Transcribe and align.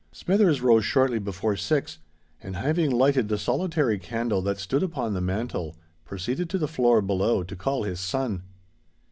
Smithers 0.11 0.61
rose 0.61 0.83
shortly 0.83 1.19
before 1.19 1.55
six; 1.55 1.99
and, 2.41 2.55
having 2.55 2.89
lighted 2.89 3.27
the 3.29 3.37
solitary 3.37 3.99
candle 3.99 4.41
that 4.41 4.57
stood 4.57 4.81
upon 4.81 5.13
the 5.13 5.21
mantel, 5.21 5.75
proceeded 6.05 6.49
to 6.49 6.57
the 6.57 6.67
floor 6.67 7.03
below 7.03 7.43
to 7.43 7.55
call 7.55 7.83
his 7.83 7.99
son. 7.99 8.41